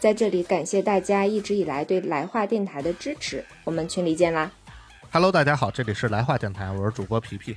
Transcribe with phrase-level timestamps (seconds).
[0.00, 4.50] 在这里感谢大家一直以来对来话电台的支持，我们群里见啦
[5.12, 7.54] ！Hello，大家好，这里是来话电台，我是主播皮皮，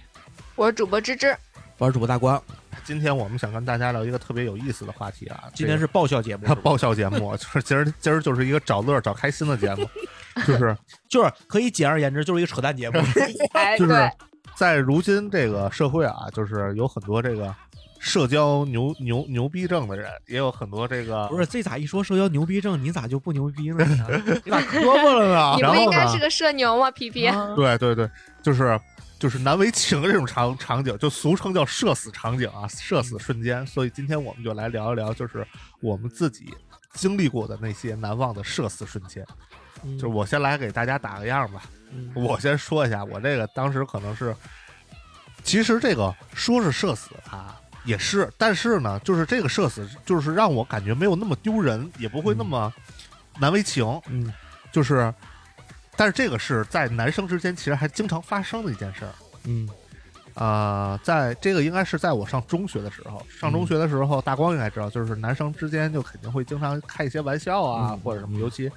[0.57, 1.33] 我是主播芝芝，
[1.77, 2.43] 我是主播大光。
[2.83, 9.87] 今天我们想跟大家聊一个特别有意思的话题啊，今天是爆笑节目， 爆笑节目就是今儿今儿就是一个找乐找开心的节目，
[10.45, 12.99] 就是 就是可以简而言之就是一个扯淡节目，
[13.79, 14.11] 就是。
[14.55, 17.51] 在如今这个社会啊，就是有很多这个
[18.03, 24.05] 社交牛牛牛逼症的人，也有很多这个不是这咋一说社交牛逼症，你咋就不牛逼了呢？
[24.43, 25.55] 你咋磕巴了呢？
[25.55, 26.91] 你不应该是个社牛吗？
[26.91, 27.31] 皮皮？
[27.55, 28.09] 对对对，
[28.43, 28.77] 就是
[29.17, 33.65] 就是难为情的这种场场景，就俗称叫社死场景啊，社死瞬间。
[33.65, 35.47] 所以今天我们就来聊一聊，就是
[35.79, 36.53] 我们自己
[36.91, 39.25] 经历过的那些难忘的社死瞬间。
[39.93, 41.61] 就是我先来给大家打个样吧。
[42.13, 44.35] 我先说一下，我这个当时可能是，
[45.41, 52.71] 其实这个说是社死啊，也是，但是呢，就是这个社死，就是让我感觉没有那么丢人，也不会那么
[53.39, 54.31] 难为情，嗯，
[54.71, 55.13] 就是，
[55.95, 59.11] 但是这个是在男生之间其实还经常发生的一件事儿，
[59.45, 59.69] 嗯，
[60.33, 68.69] 啊，在这个应该是在我上中学的时候，上中学的时候，大光应该知道，就是男生之间就肯定会经常开一些玩笑啊，或者什么，尤其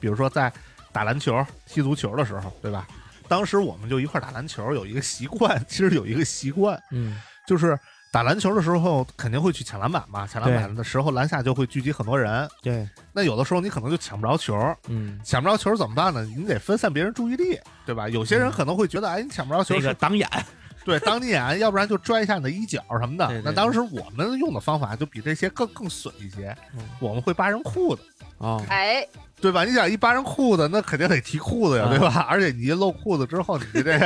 [0.00, 0.52] 比如说在。
[0.94, 2.86] 打篮球、踢足球的时候，对吧？
[3.26, 7.78] 当时我们就一块打篮球，有一个习惯，其实有一个习惯，嗯，就是
[8.12, 10.26] 打篮球的时候肯定会去抢篮板嘛。
[10.26, 12.46] 抢篮板的时候，篮下就会聚集很多人。
[12.60, 14.54] 对，那有的时候你可能就抢不着球，
[14.88, 16.22] 嗯，抢不着球怎么办呢？
[16.36, 18.06] 你得分散别人注意力，对吧？
[18.10, 20.28] 有些人可能会觉得，哎，你抢不着球是挡眼，
[20.84, 23.40] 对，挡你眼，要不然就拽一下你的衣角什么的。
[23.42, 26.54] 那当时我们用的方法就比这些更更损一些，
[27.00, 28.02] 我们会扒人裤子。
[28.38, 29.06] 啊，哎，
[29.40, 29.64] 对吧？
[29.64, 32.26] 你想一扒人裤子，那肯定得提裤子呀，对吧？
[32.28, 33.98] 而且你一露裤子之后，你这，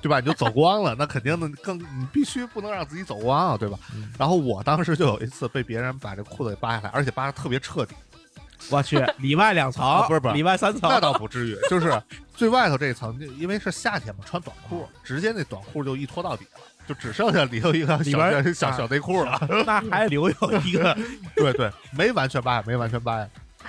[0.00, 0.20] 对吧？
[0.20, 3.78] 你就走光了，那肯定的更，你必须不能让自己走光啊，对吧？
[4.18, 7.94] 然后我当时就有一次被别人把这裤子给扒下来，而且扒的特别彻底。
[8.70, 12.02] 我去，里外两层，不是不是，里外三层，那倒不至于，就是
[12.34, 20.96] 最外头这一层，因为是夏天嘛，穿短裤，直接那短裤就一脱到底了，就只剩下里头一个小小小内裤了，那还留有一个，
[21.36, 23.24] 对对，没完全扒，没完全扒。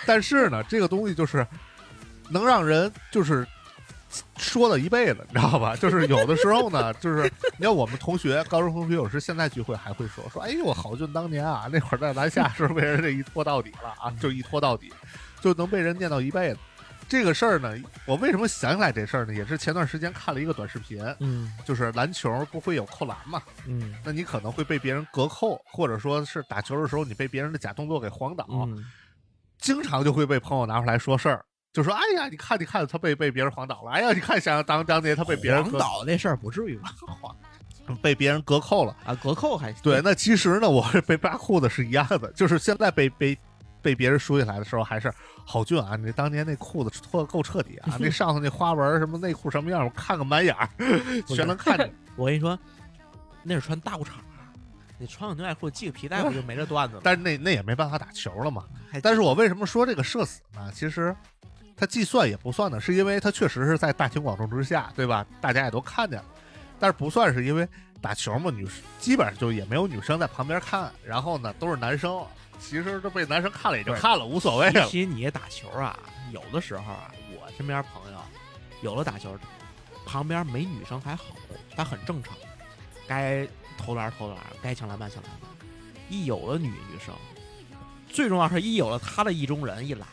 [0.07, 1.45] 但是呢，这个东西就是
[2.29, 3.47] 能让人就是
[4.37, 5.75] 说了一辈子，你知道吧？
[5.79, 14.09] 就是有的时候呢， 就是你看我们同学，高中同学，有时现在聚会还会说说，哎呦，郝俊当年啊， 那会儿在篮下是不是被人这一拖到底了啊？
[14.19, 14.91] 就一拖到底，
[15.41, 16.59] 就能被人念叨一辈子。
[17.07, 17.75] 这个事儿呢，
[18.05, 19.33] 我为什么想起来这事儿呢？
[19.33, 28.47] 也是前段时间看了一个短视频，嗯，就是篮球不会有扣篮嘛，嗯，那你可能会被别人隔扣，或者说是打球的时候你被别人的假动作给晃倒。
[29.57, 33.91] 经常就会被朋友拿出来说事儿，就说：“哎呀，你看，你看，他被被别人晃倒了。
[33.91, 36.89] 哎呀，你看，想想当当年他被别人晃倒那事儿不至于吧？
[37.21, 37.35] 晃，
[38.01, 40.01] 被别人隔扣了啊，隔扣还对。
[40.03, 43.37] 那其实呢，我是被扒裤子是一样的，就是现在被被
[43.81, 45.13] 被别人说起来的时候，还是
[45.45, 50.67] 郝俊啊，你当年那裤子脱的够彻底啊， 那上头那花纹什么内裤什么样，我看个满眼儿，
[51.27, 51.93] 全能看见。
[52.15, 52.57] 我跟你说，
[53.43, 54.09] 那是穿大裤衩。”
[55.01, 57.01] 你穿个牛仔裤系个皮带不就没这段子了？
[57.05, 58.65] 但是那那也没办法打球了嘛。
[59.01, 60.69] 但是我为什么说这个社死呢？
[60.73, 61.15] 其实，
[61.79, 65.25] 他计算也不算呢，是因为他确实是在大庭广众之下，对吧？
[65.39, 66.25] 大家也都看见了。
[66.79, 67.67] 但是不算是因为
[68.01, 68.67] 打球嘛，女
[68.99, 72.25] 基本上就也没有女生在旁边看，然后呢都是男生，
[72.59, 74.85] 其实都被男生看了也就看了，无所谓了。
[74.89, 75.97] 其实你打球啊，
[76.31, 78.19] 有的时候啊，我身边朋友
[78.81, 79.37] 有了打球，
[80.05, 81.25] 旁边没女生还好，
[81.75, 82.33] 他很正常，
[83.07, 83.47] 该。
[83.81, 85.49] 投篮投篮，该抢篮板抢篮板。
[86.09, 87.15] 一有了女女生，
[88.09, 90.05] 最重要是一有了他的意中人一来，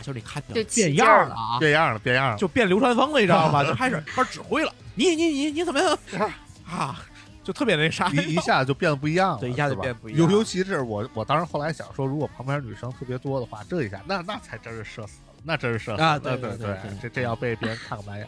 [0.00, 3.62] 打球你看就变样了啊，变样了，变样了，就变流川枫了，你知道吗？
[3.68, 4.72] 就开始开始指挥了。
[4.94, 5.98] 你你你你怎么样
[6.66, 6.98] 啊？
[7.44, 10.20] 就特别那啥，一一下就变得不一样了， 对，一下就变不一样。
[10.22, 16.18] 尤尤其是我，我当时后来想说，如果旁边女生特别多的话，这一下那那才真是社死了，那真是社死啊！
[16.18, 18.26] 对对对，这这要被别人看个白眼。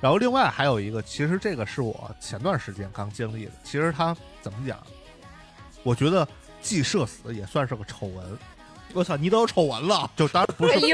[0.00, 3.52] 然后另外还有一个，其实这个是我前段时间刚经历的。
[3.64, 4.78] 其实他怎么讲？
[5.82, 6.26] 我觉得
[6.60, 8.38] 既社死也算是个丑闻。
[8.94, 10.10] 我操，你都有丑闻了？
[10.16, 10.88] 就当然不是不是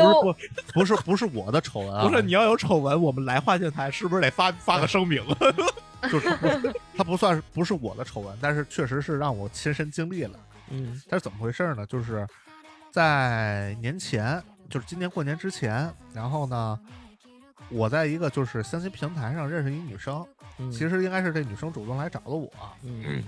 [0.73, 2.07] 不是不是我的丑闻啊！
[2.07, 5.23] 不是你要有丑闻，我们来话电台是不是得发发个声明？
[6.11, 6.29] 就是
[6.97, 10.39] 他不算是不是我的丑闻，但是确实是让我亲身经历了。
[10.71, 11.85] 嗯，他是怎么回事呢？
[11.87, 12.27] 就是
[12.91, 14.41] 在年前
[14.71, 16.79] 就是今年过年之前，然后呢，
[17.69, 20.25] 我在一个就是相亲平台上认识一女生，
[20.59, 22.49] 嗯其实应该是这女生主动来找的我，
[22.85, 23.25] 嗯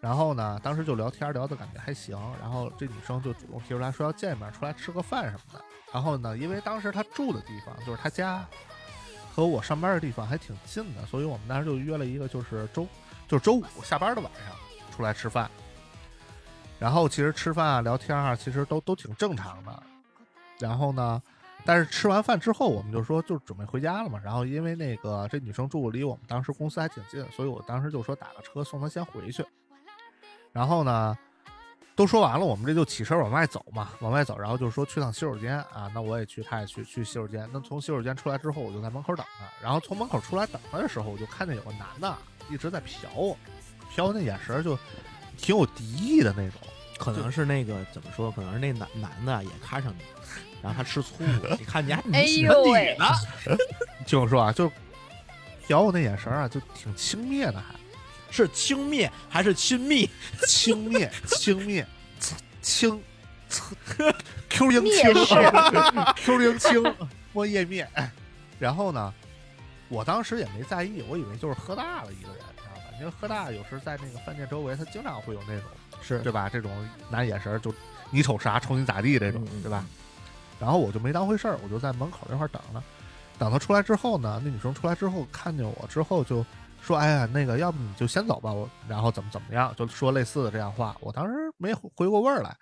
[0.00, 5.64] 然后呢，当时就聊天聊的感觉还行，然后这女生就主动提出来说要见面，出来吃个饭什么的。
[5.92, 8.42] 然后呢，因为当时她住的地方就是她家
[9.34, 12.86] 和我上班的地方还挺近的，所以我们当时就约了一个就是周
[13.28, 14.56] 就是周五下班的晚上
[14.90, 15.50] 出来吃饭。
[16.78, 19.82] 然后其实吃饭啊聊天啊，其实都都挺正常的。
[20.58, 21.22] 然后呢，
[21.62, 24.18] 但是吃完饭之后，我们就说就准备回家了嘛。
[24.24, 29.44] 然后因为那个这女生住离我们当时公司还挺近，所以我当时就说打个车送她先回去。
[30.52, 31.16] 然后呢，
[31.94, 37.48] 都说完了，我们这就起身往外走嘛，往外走，然后就说去趟洗手间啊，那我也去，他也去，去洗手间。
[37.52, 39.44] 那从洗手间出来之后，我就在门口等他。
[39.62, 42.16] 然后从门口出来等他的时候，我就看见有个男的
[42.50, 43.36] 一直在瞟我，
[43.94, 44.76] 瞟我那眼神就
[45.36, 46.60] 挺有敌意的那种。
[46.98, 48.30] 可能是那个怎么说？
[48.30, 50.02] 可能是那男男的也看上你，
[50.60, 51.24] 然后他吃醋，
[51.58, 53.56] 你看你还哎你喜欢女呦喂的，
[54.04, 54.70] 听我说啊，就
[55.66, 57.79] 瞟我那眼神啊，就挺轻蔑的还。
[58.30, 60.08] 是轻蔑还是亲密？
[60.46, 61.84] 轻蔑，轻蔑，
[62.62, 63.02] 轻，
[64.48, 65.34] Q 零轻视
[66.16, 66.94] ，Q 零轻，
[67.32, 67.88] 摸页面。
[68.58, 69.12] 然后呢，
[69.88, 72.96] 我当时也没在意，我以为就是喝大了一个人，你知道吧？
[73.00, 75.70] 因为喝大有时在那个饭店周围，他经常会有那种，
[76.02, 76.48] 是对吧？
[76.48, 76.70] 这种
[77.08, 77.74] 拿眼神就
[78.10, 79.84] 你瞅啥，瞅你咋地这种嗯嗯，对吧？
[80.58, 82.82] 然后我就没当回事儿，我就在门口那块儿等着。
[83.38, 86.44] 等他出来之后呢，那女生出来之后看见我之后就
[86.82, 90.96] 说：“哎呀，那个，要不你就先走吧。”我然后怎么怎么样，就说类似的这样话。
[91.00, 92.54] 我当时没回回过味儿来。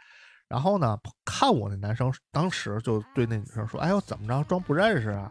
[0.48, 5.30] 然后呢，看我那男生当时就对那女生说：“哎呦，怎么着，装不认识啊？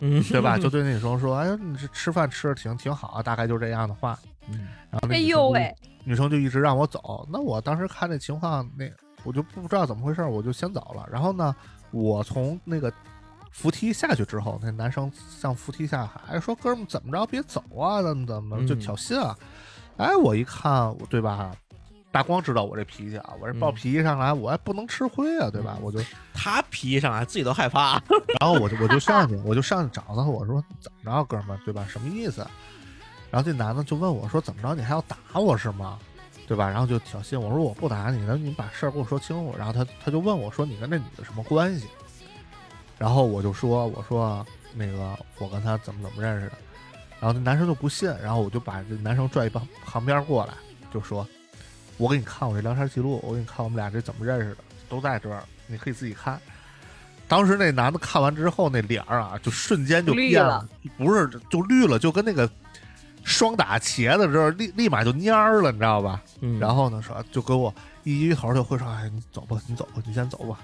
[0.00, 4.18] 嗯，对吧？”就 对那女生说：“哎呦，你这吃饭吃的挺挺好啊。”大概就这样的话。
[4.48, 7.26] 嗯然后那哎女生就呦喂，女生就一直让我走。
[7.32, 8.84] 那我当时看这情况，那
[9.22, 11.06] 我就不知道怎么回事，我就先走了。
[11.10, 11.54] 然后呢，
[11.90, 12.92] 我从那个
[13.54, 15.10] 扶梯下去之后，那男生
[15.40, 17.24] 向扶梯下喊说：“哥们儿，怎么着？
[17.24, 18.02] 别走啊！
[18.02, 19.38] 怎么怎么嗯就挑衅啊？”
[19.96, 21.52] 哎，我一看，我对吧？
[22.10, 25.78] 大光知道我这脾气啊，我这暴嗯脾气上来，我还不能吃亏啊，对吧？
[25.80, 26.00] 我就，
[26.34, 27.92] 他脾气上来自己都害怕。
[28.40, 31.86] 然后我就我就上去，我就上去找他，我说怎么着，哥们儿，对吧？
[31.88, 32.44] 什么意思？
[33.30, 34.74] 然后这男的就问我说：“怎么着？
[34.74, 35.96] 你还要打我是吗？
[36.48, 41.86] 对吧？”然后就挑衅我说：“我不打你，那你把事儿给我说清楚。”然后他他就问我说：“你跟那女的什么关系？”
[42.98, 46.52] 然后我就说：“我说那个我跟他怎么怎么认识的。”
[47.20, 50.54] 然后那男生就不信，然后我就把这男生拽一旁旁边过来，
[50.92, 51.26] 就说
[51.96, 54.58] ：“我给你看我这聊天记录，我给你看我们俩这怎么认识的，
[54.88, 56.40] 都在这儿，你可以自己看。”
[57.26, 60.68] 当时那男的看完之后，那脸儿啊，就瞬间就变了，
[60.98, 62.48] 不是就绿了，就跟那个
[63.24, 66.22] 双打茄子似的，立立马就蔫儿了，你知道吧？
[66.40, 70.58] 嗯然后呢，说就给我一一头就会说：“哎，你走吧，你走吧，你先走吧。”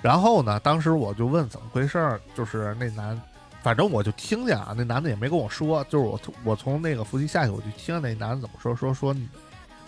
[0.00, 3.20] 然后呢，当时我就问怎么回事儿，就是那男，
[3.62, 9.14] 反正我就听见啊，那男的也没跟我说，就是我从我从那个扶梯下去，我就听见那男的怎么说，说说，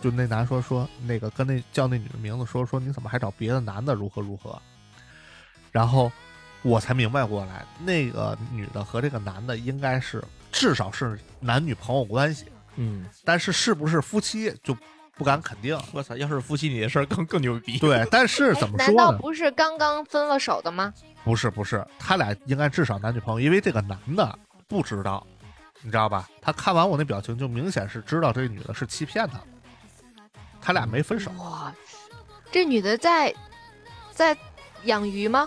[0.01, 4.61] 就那男说说那个跟那叫那女的名字说说你怎么还找别的男的如何如何，
[5.71, 6.11] 然后
[6.63, 14.77] 我才明白过来，那个女的和这个男的应该是至少是男女朋友关系，嗯，但是是不是夫妻就
[15.21, 15.79] 不敢肯定。
[15.93, 17.79] 我操，要是夫妻你的事儿更更牛逼。
[17.79, 19.03] 对， 但是怎么哎说呢？
[19.05, 20.95] 难道不是刚刚分了手的吗？
[21.23, 25.27] 不是不是，他俩应该至少男女朋友，因为这个男的不知道，
[25.83, 26.27] 你知道吧？
[26.41, 29.45] 他看完我那表情，就明显是知道这女的是欺骗他的，
[30.59, 31.31] 他俩没分手。
[31.33, 31.71] 哇，
[32.51, 33.35] 这女的在
[34.11, 34.35] 在
[34.85, 35.47] 养鱼吗？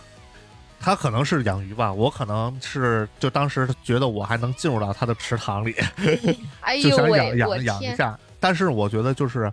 [0.80, 5.74] 他可能是养鱼吧，我可能是就当时觉得我还能进入到他的池塘里，
[6.62, 7.96] 哎呦就想养养养一！
[7.96, 8.20] 下。
[8.38, 9.50] 但是我觉得就是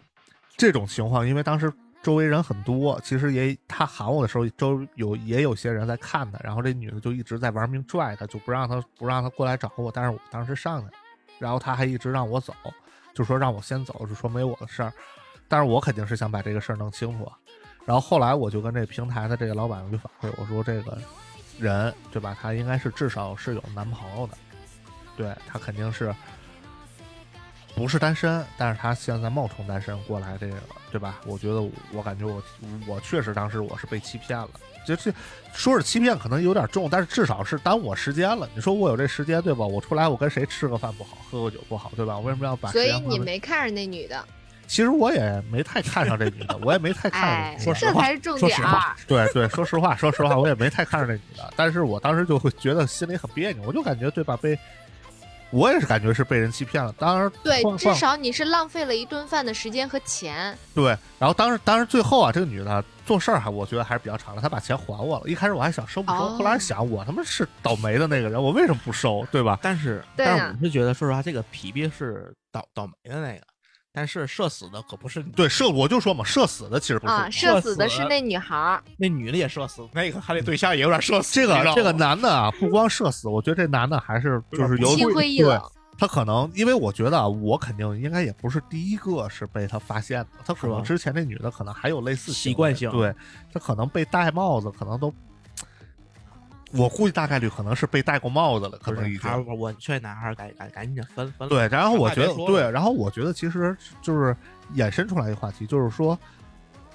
[0.60, 9.90] 这种情况，因为当时周围人很多，其实也他喊我的时候，周有也有些人在看他，然后这女的就一直在玩命拽他，就不让他不让他过来找我。
[9.90, 10.94] 但是我当时上去，
[11.38, 12.52] 然后他还一直让我走，
[13.14, 14.92] 就说让我先走，就说没我的事儿。
[15.48, 17.32] 但是我肯定是想把这个事儿弄清楚。
[17.86, 20.98] 然后后来我就跟这平台的这个老板我就反馈，我说这个
[21.58, 24.34] 人对吧，他应该是至少是有男朋友的，
[25.16, 26.14] 对他肯定是
[27.80, 30.56] 不是单身，但是他现在冒充单身过来这个，
[30.92, 31.18] 对吧？
[31.24, 32.42] 我觉得我我感觉我
[32.86, 34.50] 我确实当时我是被欺骗了，
[34.86, 35.10] 就这
[35.54, 38.46] 说是欺骗可能有点重，但是至少是耽误我时间了。
[38.54, 39.64] 你说我有这时间对吧？
[39.64, 42.18] 我出来我跟谁吃个饭不好，喝个酒不好对吧？
[42.18, 44.22] 我为什么要把所以你没看上那女的，
[44.66, 47.80] 其实我也没太看上这女的，我也没太看上哎，这女的。
[47.80, 48.94] 这才是重点啊！
[49.06, 54.58] 对对，说实话，说实话，我也没太看上这女的，但是我当时就会觉得心里很别扭，我就感觉对吧，被
[55.50, 56.92] 我也是感觉是被人欺骗了。
[56.98, 60.56] 当然，对，至少你是浪费了一顿饭的时间和钱。
[60.74, 65.28] 对，然后当时当时最后啊，这个女的做事儿还我觉得还是比较长的，她把钱还我了。
[65.28, 69.58] 一开始我还想收不收，哦后来想我他妈是倒霉的那个人，我为什么不收，对吧？
[69.60, 73.42] 但是，但是我是觉得，说实话，这个皮皮是倒倒霉的那个，
[73.92, 75.32] 但是社死的可不是你。
[75.32, 77.12] 对，射我就说嘛，射死的其实不是。
[77.12, 81.34] 啊，社社死的是那女孩儿，那女的也社死，那个他那对象也有点社死。
[81.34, 85.62] 这个这个男的啊，不光射死，我觉得这男的还是就是有心灰意对冷。
[85.98, 93.14] 他可能，因为我觉得啊，我肯定应该也不是第一个是被他发现的，他可能之前那女的可能还有类似习惯性对
[93.52, 95.12] 他可能被戴帽子，可能都，
[96.72, 101.48] 我估计大概率可能是被戴过帽子了，可是，能已经还是我我劝男孩儿赶赶赶紧分分了。
[101.48, 101.68] 对。
[101.68, 104.36] 然后我觉得对，然后我觉得其实就是
[104.74, 106.18] 衍生出来一个话题，就是说。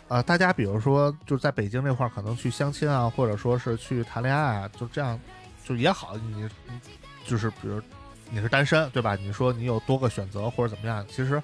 [0.07, 5.19] 呃，大家比如说，就是在北京这块儿，可能去相亲啊，或者说是去谈恋爱啊，就这样，
[5.63, 6.15] 就也好。
[6.15, 6.79] 你你
[7.25, 7.81] 就是比如
[8.29, 9.15] 你是单身，对吧？
[9.15, 11.41] 你说你有多个选择或者怎么样，其实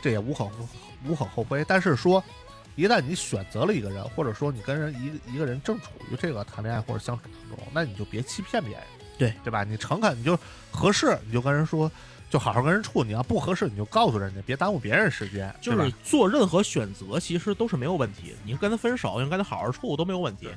[0.00, 0.50] 这也无可厚
[1.04, 1.62] 无可厚非。
[1.68, 2.24] 但是说，
[2.78, 8.82] 一旦你选择了一个人，或者说你跟人一个一个人正处于这个谈恋爱或者相处当中，那你就别欺骗别人，
[9.18, 9.64] 对对吧？
[9.64, 10.38] 你诚恳，你就
[10.70, 11.90] 合适，你就跟人说，
[12.30, 13.02] 就好好跟人处。
[13.02, 18.36] 你要不合适，你就告诉人家，别耽误别人时间，就是做任何选择，其实都是没有问题。
[18.44, 20.48] 你跟他分手，你跟他好好处都没有问题。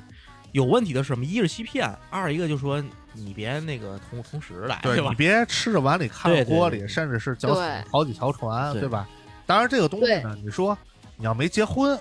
[0.52, 1.24] 有问题的是什么？
[1.24, 2.80] 一是欺骗，二一个就说
[3.14, 5.14] 你别那个同同时来，吧对你？
[5.16, 9.08] 别吃着碗里看着锅里，对甚至是脚对好几条船，对对吧？
[9.44, 10.78] 当然，这个东西呢，你说
[11.16, 11.98] 你要没结婚，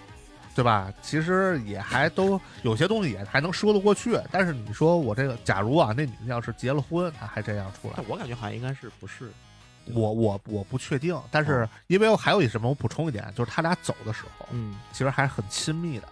[0.54, 0.92] 对吧？
[1.02, 4.20] 其实也还都有些东西也还能说得过去。
[4.32, 9.32] 但是你说我这个，假如啊，那女的要是结了婚，她还这样出来但，我感觉好像应该是不是？
[9.94, 11.20] 我我我不确定。
[11.32, 16.08] 但是哦因为我还有一什么，我补充一点，就是他俩走的时候，嗯，其实还是很亲密的。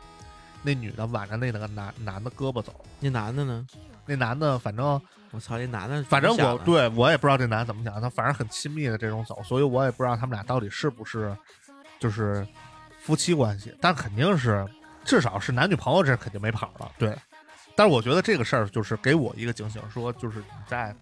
[0.61, 3.65] 那女的挽着那个男男的胳膊走，那男的呢？
[4.05, 4.99] 那男的反正
[5.31, 11.33] 我操，那男的反正我对我也不知道这男的怎么想，他反正很亲密的这种走，所以我也不知道他们俩到底是不是
[11.99, 12.45] 就是
[12.99, 14.65] 夫妻关系，但肯定是
[15.03, 16.91] 至少是男女朋友，这肯定没跑了。
[16.97, 17.17] 对，
[17.75, 20.95] 但是我觉得这个事儿就是给我一个警醒，说就是你在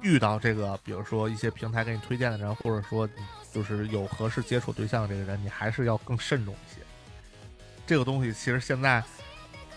[0.00, 3.12] 遇到这个，比如说一些平台给你推荐的人，或者说你
[3.52, 6.80] 就是有合适接触对象的这个人，你还是要更慎重一些。
[7.86, 9.02] 这个东西其实现在，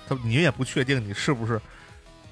[0.08, 1.60] 他你也不确定你是不是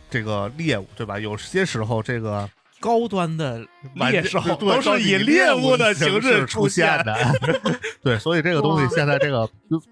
[0.09, 1.19] 这个猎物，对吧？
[1.19, 2.49] 有些时候这个
[2.79, 3.65] 高端的
[4.11, 7.15] 猎手对都是以猎物的形式出现的。
[8.03, 9.49] 对，所以这个东西现在这个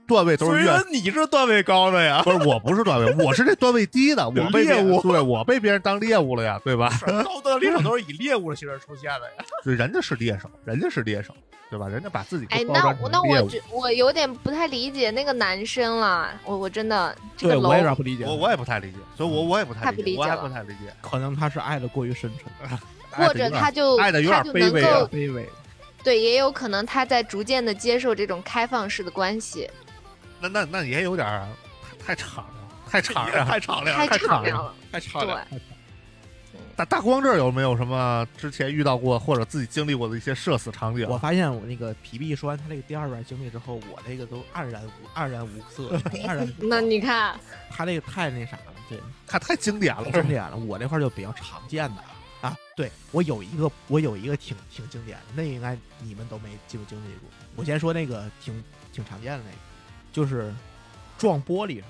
[0.08, 6.90] 段位都是越虽然你是段位高的呀，不是我不是段位，我是这段位低的，我被猎物对我被别人当猎物了呀，对吧？
[7.24, 9.46] 高端猎手 都是以猎物的形式出现的呀。
[9.64, 11.34] 对，人家是猎手，人家是猎手，
[11.70, 11.88] 对吧？
[11.88, 22.80] 人家把自己哎，那那我我有点不太理解那个男生了，我我真的这个，我有点不理解，我我也不太理解，所以我我也不太太不理我还解不太理解，可能他是爱的过于深沉，
[23.12, 25.50] 或者他就爱的有他就能点卑微啊够卑微。
[26.04, 29.70] 对，也有可能他在逐渐的接受这种开放式的关系，
[30.40, 31.48] 那那那也有点儿
[32.04, 32.58] 太太敞亮，
[32.90, 34.76] 太敞亮，太敞亮太太敞亮敞亮了。
[34.92, 35.48] 太敞亮。
[36.76, 41.06] 大大光这儿有没有什么之前遇到过或者自己经历过的一些社死场景？
[41.08, 47.40] 我发现我那个皮皮说完他那个第二段经历之后，我那个都黯然无黯然无色，黯然 那你看，
[47.70, 50.58] 他那个太那啥了，对，他太经典了，经典了。
[50.58, 52.10] 我这块就比较常见的啊，
[52.76, 57.30] 对我有一个我有一个挺挺经典的，那应该你们都没经经历过。
[57.56, 58.64] 我先说那个挺
[58.94, 59.58] 挺常见的那个，
[60.12, 60.54] 就是
[61.18, 61.90] 撞玻璃上。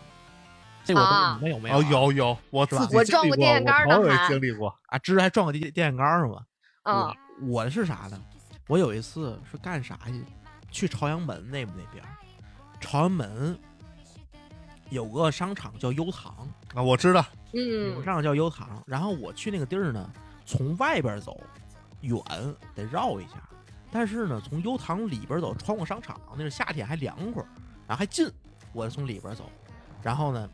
[0.83, 4.75] 这我不知道啊你们有没有、哦，有有，我自己经历过我撞过电线杆儿呢我朋友也经历过。
[4.87, 6.43] 啊，芝还撞过电电线杆儿是吗？
[6.83, 7.15] 嗯，
[7.47, 8.19] 我是啥呢？
[8.67, 10.23] 我有一次是干啥去？
[10.71, 12.09] 去朝阳门那那边儿，
[12.79, 13.55] 朝阳门
[14.89, 17.23] 有个商场叫优唐，啊，我知道，
[17.53, 18.81] 嗯有个嗯，商场叫优唐。
[18.87, 20.09] 然后我去那个地儿呢，
[20.51, 21.39] 从外边走
[22.01, 22.21] 远
[22.75, 23.41] 得绕一下，
[23.89, 27.41] 但是呢，从优唐里边走，穿过商场，那是夏天还凉快，
[27.87, 28.29] 然后还近，
[28.73, 29.49] 我从里边走，
[30.03, 30.49] 然后呢，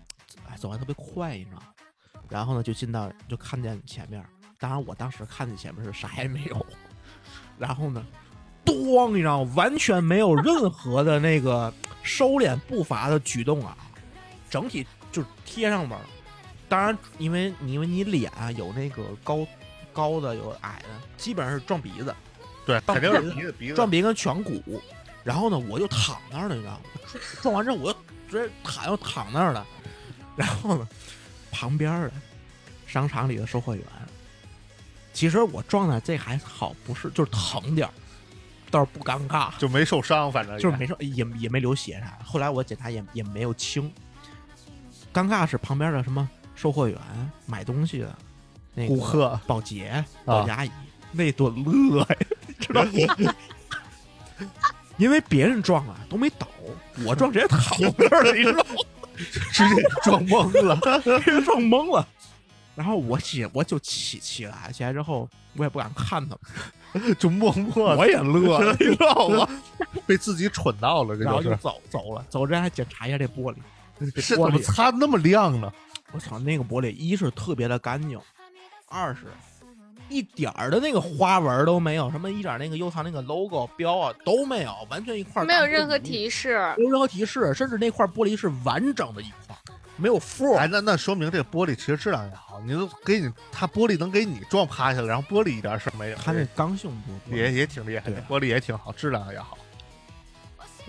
[0.47, 1.63] 哎，走完特别快，你知道？
[2.29, 4.23] 然后呢，就进到就看见前面，
[4.59, 6.63] 当然我当时看见前面是啥也没有，
[7.57, 8.05] 然后呢，
[8.63, 9.51] 咣，你知道吗？
[9.55, 11.73] 完全没有任何的那个
[12.03, 13.75] 收敛步伐的举动啊，
[14.47, 16.05] 整体就贴上边了。
[16.69, 19.37] 当然，因为因为你脸啊有那个高
[19.97, 22.15] 高的有矮的，基本上是撞鼻子，
[22.67, 24.79] 对，撞肯定是鼻子鼻子鼻子撞鼻跟颧骨。
[25.23, 26.79] 然后呢，我就躺那儿了，你知道吗？
[27.41, 27.99] 撞完之后，我就
[28.29, 29.65] 直接躺又躺那儿了。
[30.35, 30.87] 然后呢，
[31.51, 32.11] 旁边的
[32.85, 33.83] 商场里的售货员，
[35.13, 37.93] 其实我撞的这还好，不是就是疼点儿，
[38.69, 42.23] 倒是不尴尬，就没受伤，反正就是没受也也没流血啥的。
[42.23, 43.91] 后来我检查也也没有轻。
[45.13, 46.97] 尴尬是旁边的什么售货员
[47.47, 48.15] 买东西的，
[48.77, 50.71] 那个顾客保洁、啊保洁阿姨，
[51.11, 52.17] 那顿乐呀，
[52.61, 53.33] 知道吗？
[54.97, 56.47] 因为别人撞啊都没倒，
[57.03, 58.75] 我撞直接躺那儿了，你知道吗？
[59.51, 60.75] 直接撞懵了。
[61.43, 62.07] 撞懵了。
[62.75, 66.37] 然后我起，我就起起来，起来之后我也不敢看他
[67.01, 69.49] 们，就默默我也乐了，你知道吗？
[70.05, 71.55] 被自己蠢到了，这然后就。
[71.55, 73.55] 走走了，走之前还检查一下这玻璃，
[74.13, 75.73] 这是怎么玻璃，擦那么亮呢？
[76.11, 78.19] 我操，那个玻璃一是特别的干净，
[78.89, 79.25] 二十
[80.09, 86.73] 一点儿的那个花纹都没有，什么一点那个优藏那个 logo 标啊都没有，完全一块没有任何提，示。
[86.77, 89.55] 没有任何提示，甚至那块玻璃是完整的一块，
[89.97, 90.55] 没有缝。
[90.55, 92.61] 哎，那那说明这个玻璃其实质量也好。
[92.65, 99.57] 你都给你，它玻璃能给你撞趴下了，然后玻璃一点事儿没有，它这刚性玻璃，也也挺厉害的，玻璃也挺好，质量也好。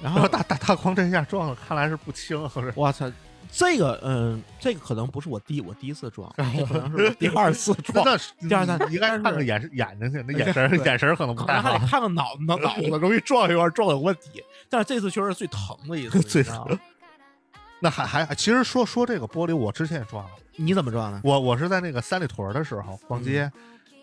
[0.03, 3.11] 然后 大大大光这下撞了，看来是不轻，是我操，
[3.51, 8.05] 这个嗯，这个可能不是我第我第一次撞， 这可能是我第二次撞。
[8.05, 8.17] 那
[8.49, 11.87] 第二次你应该看看眼眼睛去，那眼神眼神可能不太好还得。
[11.87, 14.43] 看看脑脑 脑子，容易撞一块撞有问题。
[14.69, 16.79] 但是这次确实是最疼的一次，最你知道吗
[17.81, 20.31] 那还还其实说说这个玻璃，我之前也撞了。
[20.57, 21.21] 你怎么撞的？
[21.23, 23.51] 我我是在那个三里屯的时候逛街，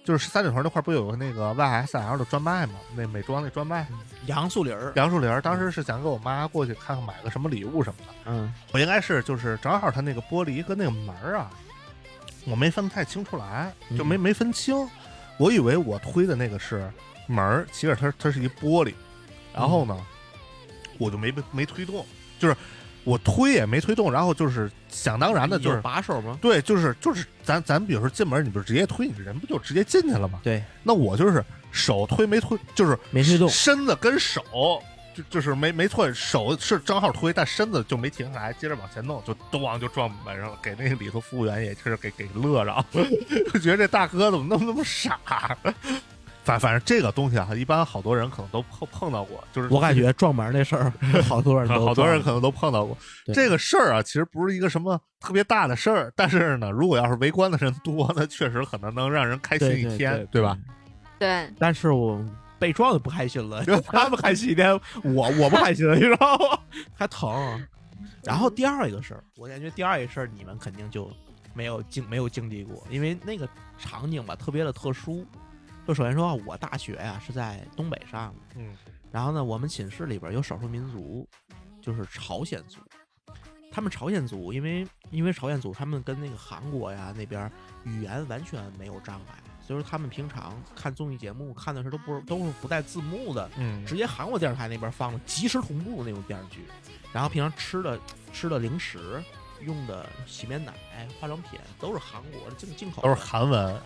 [0.06, 3.88] 就是三里屯那块不有个那个 YSL 的专卖吗，那美妆那专卖，
[4.28, 5.42] 杨树林儿，杨树林儿。
[5.42, 8.14] 当时是想给我妈过去看看买个什么礼物什么的。
[8.28, 11.50] 嗯我应该是就是正好他那个玻璃跟那个门儿啊，
[12.46, 14.88] 我没分太清出来，就没没分清。
[15.38, 16.88] 我以为我推的那个是
[17.28, 18.94] 门儿，其实它它是一玻璃。
[19.54, 19.98] 然后呢，
[21.00, 22.06] 我就没没推动，
[22.38, 22.56] 就是
[23.06, 25.80] 我推也没推动，然后就是想当然的就是。
[25.80, 26.38] 把手吗？
[26.42, 30.40] 对，就是就是咱咱比如说进门，你不是直接推，你人不就直接进去了吗？
[30.44, 34.44] 对，那我就是手推没推，就是没推动身子跟手
[35.14, 42.86] 就就是没没错，手是正好推，但身子就没停下来，接着往前弄，就咣就撞门上了，给那个里头服务员也是给给乐着，
[43.54, 45.20] 就 觉得这大哥怎么那么那么傻。
[46.46, 50.94] 反反正这个东西啊，一般好多人可能都碰碰到过，就是我感觉撞门那事儿，
[51.28, 52.96] 好多人都好多人可能都碰到过
[53.34, 60.58] 这个事儿啊，其实不是一个什么特别大的事儿，但是呢，如果要是围观的人多，那确实可能能让人开心一天，对对对吧？？
[61.18, 62.24] 对，但是我
[62.60, 66.60] 被撞的不开心了， 他们开心一天，我我不开心了，你知道吗？
[66.94, 67.66] 还疼。
[68.24, 71.10] 然后第二一个事儿，我感觉第二一个事儿你们肯定就
[71.54, 73.48] 没有经没有经历过，因为那个
[73.80, 75.26] 场景吧特别的特殊。
[75.88, 78.76] 就首先说啊，我大学呀、是在东北上的，嗯
[79.12, 81.28] 然后呢，我们寝室里边有少数民族，
[81.82, 82.80] 就是朝鲜族。
[83.72, 87.52] 他们朝鲜族，因为因为朝鲜族他们跟那个韩国呀那边
[87.84, 96.66] 语言完全没有障碍，所以说他们平常看综艺节目看的时候都不是都是不带字幕的，嗯直接韩国电视台那边放的即时同步那种电视剧。
[97.14, 98.00] 然后平常吃的
[98.34, 99.24] 吃的零食、
[99.62, 100.74] 用的洗面奶、
[101.20, 103.82] 化妆品都是韩国的进进口的，都是韩文，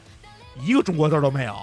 [0.61, 1.55] 一个中国字儿都没有。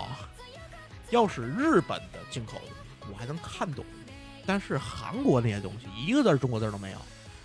[1.11, 3.85] 要是日本的进口的，我还能看懂，
[4.45, 6.99] 但是韩国那些东西一个字儿中国字儿都没有。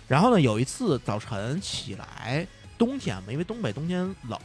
[0.08, 4.38] 然后呢，有一次早晨起来，冬天嘛，因为东北冬天冷，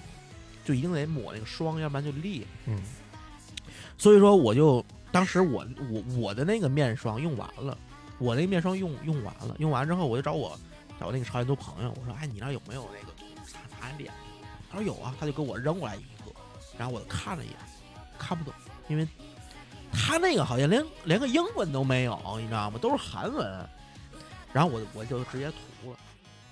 [0.64, 2.46] 就一定得抹那个霜，要不然就裂。
[2.66, 2.80] 嗯
[3.98, 7.76] 所以说，我就当时我我我的那个面霜用完了，
[8.20, 10.56] 我那个面霜用用完了，用完之后我就找我
[11.00, 14.14] 找那个朝鲜族朋友，我说，哎，你那有没有那个擦擦脸？
[14.70, 16.17] 他说有啊，他就给我扔过来一个，
[16.78, 17.58] 然后我就看了一眼，
[18.18, 18.54] 看不懂，
[18.88, 19.08] 因为
[19.92, 22.78] 他那个好像连连个英文都没有，你知道吗？
[22.82, 23.70] 都是韩文。
[24.54, 25.98] 然后我我就直接涂了。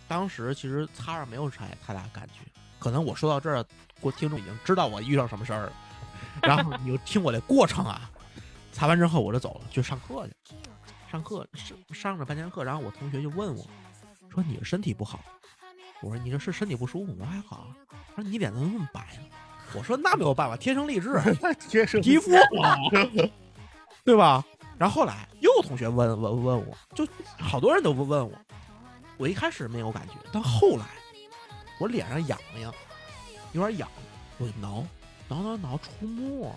[0.07, 2.41] 当时其实擦上没有太太大感觉，
[2.77, 3.65] 可能我说到这儿，
[3.99, 5.73] 过听众已经知道我遇上什么事儿了。
[6.41, 8.09] 然后你就听我这过程啊，
[8.71, 10.55] 擦完之后我就走了，去上课去。
[11.09, 13.65] 上课上上着半天课，然后我同学就问我，
[14.29, 15.21] 说你身体不好？
[16.01, 17.13] 我说你这是身体不舒服？
[17.13, 17.73] 我说还好。
[18.15, 19.23] 他说你脸怎么那么白呢？
[19.77, 21.19] 我说那没有办法，天生丽质，
[22.01, 22.75] 皮肤 好，
[24.03, 24.43] 对吧？
[24.77, 27.07] 然后后来又有同学问问问我，就
[27.39, 28.31] 好多人都问问我，
[29.17, 30.85] 我一开始没有感觉，但后来
[31.79, 32.73] 我脸上痒痒，
[33.53, 33.87] 有点痒，
[34.37, 34.83] 我就挠
[35.27, 36.55] 挠挠挠出沫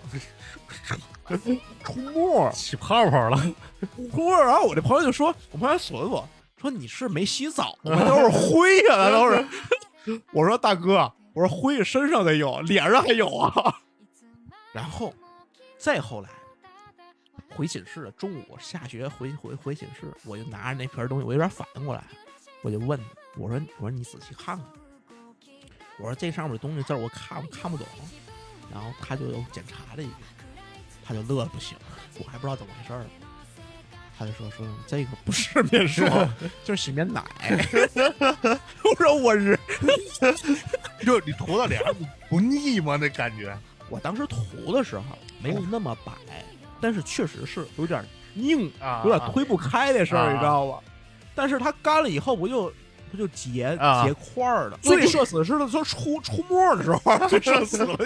[1.26, 1.38] 儿，
[1.84, 3.36] 出沫，起泡泡了，
[3.96, 4.36] 出沫。
[4.36, 6.28] 然后我这朋友就说，我朋友损我
[6.60, 8.04] 说你是没洗澡吗？
[8.04, 9.46] 都是灰呀、那都是。
[10.32, 13.80] 我说大哥，我说灰身上得有，脸上还有啊。
[14.74, 15.14] 然后
[15.78, 16.28] 再后来
[17.54, 22.02] 回寝室了，中午下学回回回寝室，我就拿着那瓶东西，我有点反应过来，
[22.62, 22.98] 我就问
[23.36, 24.66] 我说我说你仔细看看，
[25.98, 27.86] 我说这上面的东西字我看看不懂，
[28.72, 30.16] 然后他就又检查了一遍，
[31.04, 31.78] 他就乐得不行，
[32.18, 33.06] 我还不知道怎么回事儿。
[34.18, 36.28] 他就说说这个不是面霜，
[36.64, 37.24] 就是洗面奶。
[38.82, 39.56] 我说我是
[41.00, 41.92] 就是你涂到脸上
[42.28, 42.96] 不腻吗？
[43.00, 43.56] 那感觉
[43.88, 45.02] 我当时涂的时候
[45.42, 46.12] 没有那么白，
[46.80, 50.80] 但是确实是有点硬，啊有点推不开那事儿，啊你知道吧？
[51.34, 52.72] 但是它干了以后，不就
[53.10, 54.78] 不就结啊结块儿了？
[54.82, 57.96] 最社死是的，说出出沫的时候最社死了，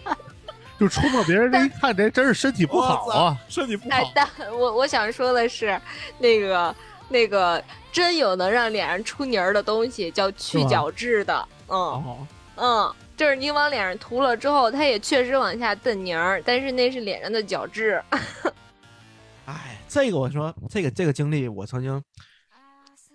[0.78, 3.36] 就出没别人这一看，这真是身体不好啊！
[3.48, 3.96] 身体不好，。
[3.96, 5.78] 哎但我我想说的是，
[6.18, 6.74] 那个
[7.08, 7.62] 那个
[7.92, 11.46] 真有能让脸上出泥儿的东西，叫去角质的。
[11.70, 18.02] 嗯哦，嗯，就是你往脸上涂了之后，它也确实往下蹬泥儿，但是那是脸上的角质。
[19.46, 22.02] 哎，这个我说，这个这个经历，我曾经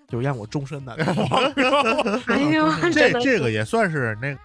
[0.07, 1.43] 就让我终身难忘。
[2.27, 4.35] 哎呦，这这个也算是那。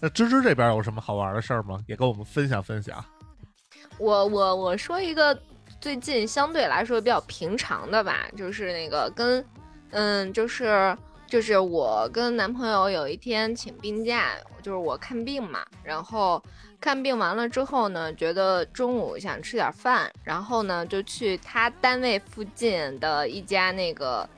[0.00, 1.80] 那芝芝这边有什么好玩的事儿吗？
[1.88, 3.04] 也跟我们分享分享。
[3.98, 5.36] 我我我说一个
[5.80, 9.44] 最近相对来说比较平常的吧，就是那个跟
[9.90, 10.96] 嗯，就是
[11.26, 16.42] 就是我跟男朋友有一天请病假，就是我看病嘛，然后
[16.80, 24.28] 看病完了之后呢，觉得中午想吃点饭，然后呢就去他单位附近的一家那个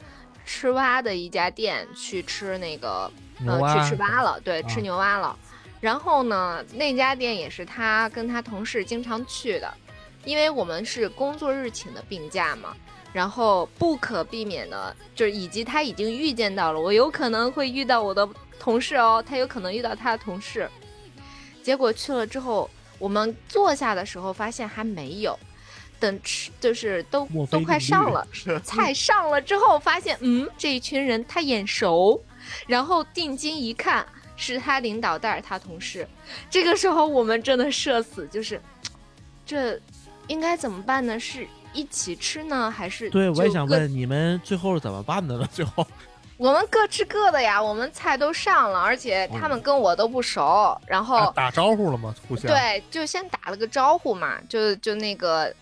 [0.44, 3.10] 吃蛙的一家店去吃那个
[3.46, 5.38] 呃去吃蛙了，对，吃啊牛蛙了。
[5.80, 9.72] 然后呢，那家店也是他跟他同事经常去的，
[10.24, 12.76] 因为我们是工作日请的病假嘛，
[13.12, 20.68] 然后不可避免的，就是以及他已经预见到了我有可能会遇到我的同事哦，他有可能遇到他的同事。
[21.62, 25.38] 结果去了之后，我们坐下的时候发现还没有，
[25.98, 28.26] 等吃就是都都快上了，
[28.64, 32.22] 菜上了之后，发现嗯，这一群人他眼熟，
[32.66, 36.08] 然后定睛一看，是他领导带着他同事。
[36.48, 38.60] 这个时候我们真的社死，就是
[39.44, 39.78] 这
[40.28, 41.20] 应该怎么办呢？
[41.20, 45.48] 是一起吃呢，还是对，我也想问你们最后是怎么办的呢？
[45.52, 45.87] 最后
[46.37, 52.14] 我们各吃各的呀，我们菜都上了，而且他们跟我都不熟，然后啊打招呼了吗？
[52.26, 55.54] 互相对，就先打了个招呼嘛，就就那个，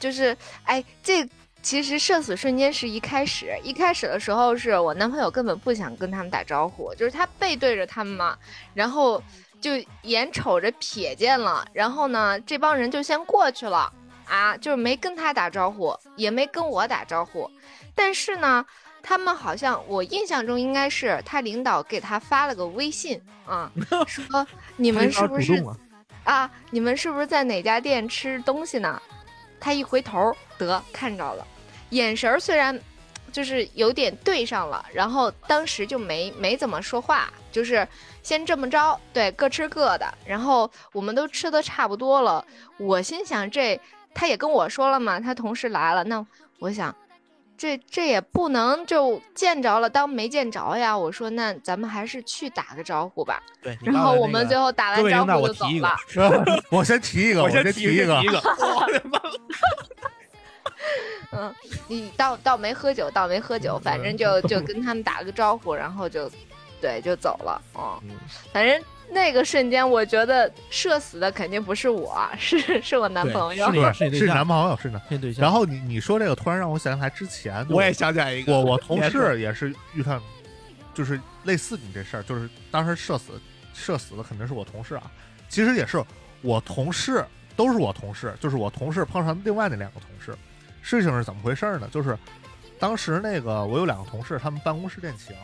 [0.00, 1.24] 就是哎，这
[1.62, 8.36] 其实社死瞬间是一开始，一开始的时候是我男朋友根本不想跟他们打招呼，就是他背对着他们嘛，
[8.74, 9.22] 然后
[9.60, 9.70] 就
[10.02, 13.92] 眼瞅着瞥见了，然后呢，这帮人就先过去了
[14.26, 17.50] 啊，就是没跟他打招呼，也没跟我打招呼，
[17.94, 18.64] 但是呢。
[19.08, 23.70] 他们好像，我印象中应该是他领导给他发了个微信啊，
[24.08, 25.76] 说你们是不是啊？
[26.24, 29.00] 啊，你们是不是在哪家店吃东西呢？
[29.60, 31.46] 他一回头，得看着了，
[31.90, 32.76] 眼神儿虽然
[33.30, 37.86] 就是有点对上了，然后当时就没没怎么说话，就是
[38.24, 40.14] 先这么着，对，各吃各的。
[40.24, 42.44] 然后我们都吃的差不多了，
[42.76, 43.80] 我心想这
[44.16, 46.26] 他也跟我说了嘛，他同事来了，那
[46.58, 46.94] 我想。
[47.58, 50.94] 这这也不能就见着了当没见着呀！
[50.94, 53.42] 我说那咱们还是去打个招呼吧。
[53.62, 55.96] 对，你然后我们最后打完招呼就走了。
[56.70, 58.28] 我先提一个，我先提一个提一。
[58.28, 59.18] 个，我的妈！
[61.32, 61.54] 嗯，
[61.88, 66.30] 你倒倒没喝酒，倒没喝酒，反正就就跟他们打了个招呼，然后就
[66.78, 67.58] 对就走了。
[67.72, 68.10] 哦，嗯
[68.52, 68.78] 反正
[69.10, 74.10] 那个瞬间，我觉得射死的肯定不是我， 是是我男朋友是。
[74.10, 75.00] 对，是男朋友，是男。
[75.08, 75.42] 骗对象。
[75.42, 80.22] 然后你你说这个，突然让我想起来之前，我也想起来一个，我我同事也是遇上，
[80.92, 83.40] 就是类似你这事儿，就是当时射死
[83.72, 85.10] 射死的肯定是我同事啊，
[85.48, 86.02] 其实也是
[86.42, 90.36] 我同事，都是我同事，就是我同事碰上另外那两个同事，
[90.82, 91.88] 事情是怎么回事呢？
[91.92, 92.18] 就是
[92.78, 95.34] 当时那个我有两个同事，他们办公室恋情，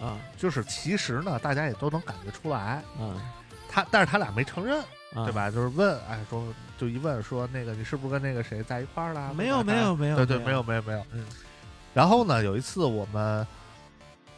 [0.00, 3.20] 啊就是其实呢大家也都能感觉出来，嗯
[3.68, 4.80] 他但是他俩没承认，
[5.14, 5.32] 啊，对？
[5.32, 5.50] 吧？
[5.50, 6.44] 就是问，哎，说
[6.78, 9.34] 就一问说那个你是不是跟那个谁在一块儿了？
[9.34, 11.06] 没有没有没有，对对，没有没有没有。
[11.12, 11.24] 嗯
[11.92, 13.46] 然后呢，有一次我们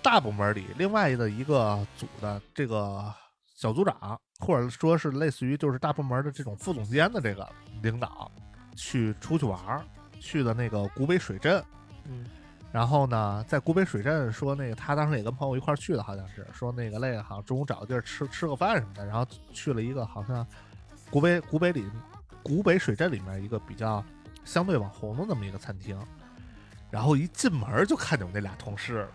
[0.00, 3.12] 大部门里另外的一个组的这个
[3.56, 7.48] 小组长，或者说是类似于就是大部门的这种副总监的这个
[7.82, 8.30] 领导，
[8.76, 9.84] 去出去玩儿，
[10.20, 11.62] 去的那个古北水镇。
[12.04, 12.24] 嗯
[12.70, 20.46] 然后呢，在古北水镇说那个他当时也跟朋友一块儿去的，好像是说那个累了，好像中午找个地儿吃吃个饭什么的，然后去了一个好像
[21.11, 21.85] 古北古北里
[22.42, 24.04] 古北水镇里面一个比较
[24.44, 25.98] 相对网红的那么一个餐厅，
[26.90, 29.09] 然后一进门就看见我那俩同事，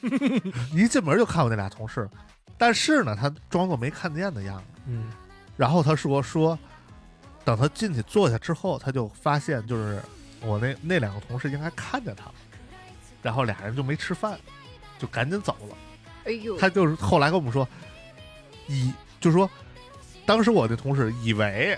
[0.72, 2.08] 一进门就看我那俩同事，
[2.56, 4.64] 但是呢，他装作没看见的样子。
[4.86, 5.10] 嗯
[5.56, 6.58] 然后他说说，
[7.44, 10.00] 等他进去坐下之后，他就发现就是
[10.40, 12.34] 我那那两个同事应该看见他了，
[13.22, 14.38] 然后俩人就没吃饭，
[14.98, 15.76] 就赶紧走了。
[16.24, 17.66] 哎呦，他就是后来跟我们说，
[18.66, 19.48] 以就是说，
[20.26, 21.76] 当时我的同事以为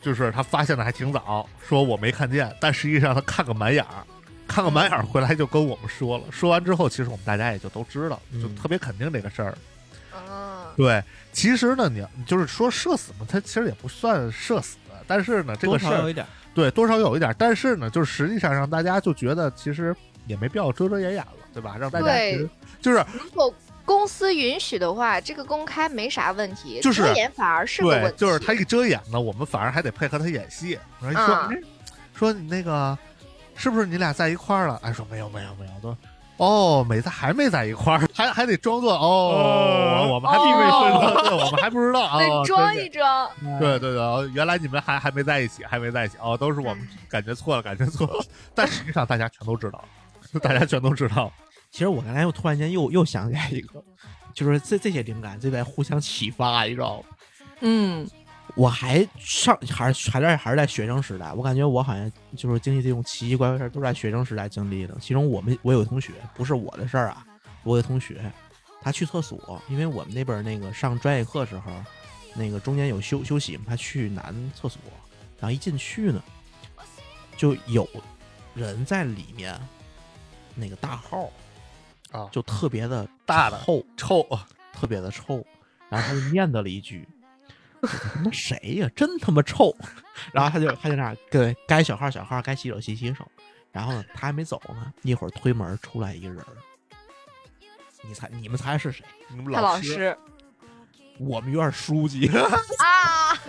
[0.00, 4.04] 就是他发现的还挺早，说我没看见，但实际上他看个满眼儿，
[4.46, 6.24] 看个满眼儿回来就跟我们说了。
[6.30, 9.56] 说完之后，其实我们大家也就都知道，就嗯特别肯定这个事儿。
[10.12, 16.26] 啊对，其实呢，你就是说社死嘛，他其实也不算社死，但是呢，这个事儿有一点。
[16.54, 19.94] 对多少有一点，但是呢，就是实际上让大家就觉得其实
[20.26, 21.76] 也没必要遮遮掩掩了，对吧？
[21.78, 23.52] 让大家对其实就是如果
[23.84, 28.16] 公司允许的话，这个公开没啥问题，就是遮掩反而是个问对，题。
[28.18, 30.78] 就是他一遮掩呢，我们反而还得配合他演戏。
[31.00, 31.52] 然后说，
[32.14, 32.96] 说你那个
[33.56, 34.78] 是不是你俩在一块儿了？
[34.84, 35.96] 哎，说没有没有没有，都
[36.44, 43.30] 哦，每次还没在一块儿， 还还得装作哦，我们还地位顺对，我们还不知道 得哦，装一装。
[43.60, 48.24] 对对对，哦原来你们还还没在一起，还没在一起哦，都是我们感觉错了，感觉错了，
[48.54, 49.84] 但实际上大家全都知道，
[50.42, 51.32] 大家全都知道，
[51.70, 53.82] 其实我刚才又突然间又又想起来一个，
[54.34, 57.04] 就是这这些灵感就在互相启发，你知道吗？
[57.60, 58.04] 嗯，
[58.54, 64.94] 我还上还是还在还是在学生时代，我感觉我好像就是经历这种奇奇怪怪事儿都是在学生时代经历的。
[65.00, 67.26] 其中我们我有个同学，不是我的事儿啊，
[67.62, 68.30] 我有个同学，
[68.80, 71.72] 他去厕所，因为我们那边儿那个上专业课时候，
[72.34, 74.80] 那个中间有休休息嘛，他去男厕所，
[75.38, 76.22] 然后一进去呢，
[77.36, 77.88] 就有
[78.54, 79.58] 人在里面
[80.54, 81.30] 那个大号
[82.10, 82.28] 啊。
[82.30, 84.26] 就特别的大的臭，臭，
[84.74, 85.42] 特别的臭，
[85.88, 87.11] 然后他就念叨了一句：“这
[87.82, 88.88] 他妈谁呀？
[88.94, 89.74] 真他妈臭！”
[90.32, 93.26] 然后他就他就那样对该小号小号，该洗手洗洗手。
[93.70, 96.44] 然后呢，他还没走呢，一会儿推门出来一个人，
[98.02, 99.04] 你猜你们猜是谁？
[99.28, 100.18] 你们老师师
[101.18, 102.30] 我们院书记。
[102.78, 103.38] 啊，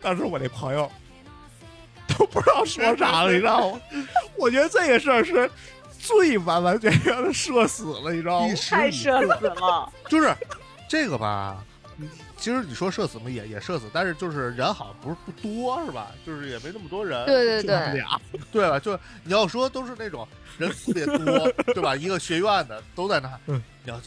[0.00, 0.90] 当时我那朋友
[2.08, 3.80] 都不知道说啥了，你知道吗？
[4.36, 5.50] 我觉得这个事儿是
[6.04, 9.90] 最完完全全的社死了，你知道吗太语社死了。
[10.08, 10.36] 就是
[10.86, 11.64] 这个吧，
[12.36, 16.10] 其实你说社死嘛，也也社死，但是就是人好像不是不多是吧？
[16.26, 18.20] 就是也没那么多人，对对就他们对，俩，
[18.52, 18.78] 对吧？
[18.78, 21.96] 就你要说都是那种人特别多，对吧？
[21.96, 23.98] 一个学院的都在那，嗯你要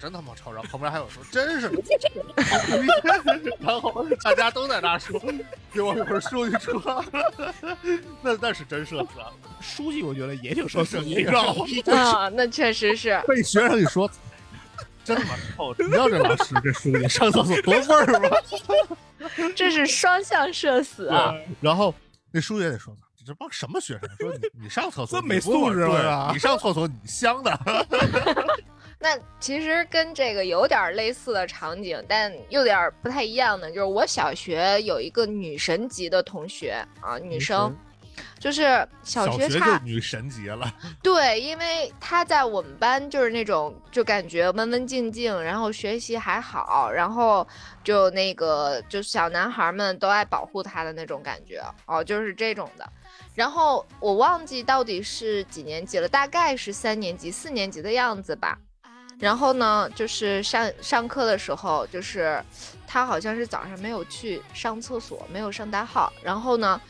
[0.00, 0.50] 真他妈臭！
[0.50, 1.82] 然后旁边还有说，真是的，
[3.60, 5.20] 然后大家都在那说，
[5.72, 7.04] 给我一会儿书记说，
[8.22, 9.08] 那那是真社死，
[9.60, 11.66] 书记我觉得也挺社死的，你你知道吗？
[11.94, 13.22] 啊，那确实是。
[13.28, 14.10] 被学生一说。
[15.02, 15.74] 真他妈臭！
[15.78, 18.28] 你知道这老师这书记上厕所多味儿吗？
[19.56, 21.34] 这是双向社死啊！
[21.60, 21.94] 然后
[22.30, 24.08] 那书记也得说，你这帮什么学生？
[24.18, 27.50] 说你你上厕所这没你不会素质对啊你上厕所你香的，
[29.02, 37.74] 那其实跟这个有点类似的场景，但有点不太一样的，就是我小学有一个女神级的同学啊，女生，
[38.38, 40.70] 就是小小学就女神级了。
[41.02, 47.46] 对，因为她在我们班就是那种就感觉文文静静，然后学习还好，然后
[47.82, 52.86] 就那个就小男孩们都爱保护她的那种感觉哦，就是这种的。
[53.34, 58.58] 然后我忘记到底是几年级了，大概是三年级、四年级的样子吧。
[59.20, 62.42] 然后呢，就是上上课的时候，就是
[62.86, 66.10] 他好像是早上没有去上厕所，没有上大号。
[66.22, 66.80] 然后呢，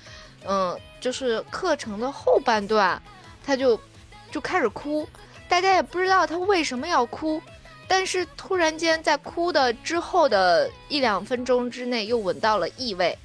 [0.47, 3.03] 嗯，就是课程的后半段，
[3.45, 3.79] 他就
[4.31, 5.09] 就开始哭，
[5.49, 7.43] 大家也不知道他为什么要哭，
[7.89, 13.19] 但是突然间在哭的之后的一两分钟之内又闻到了异味，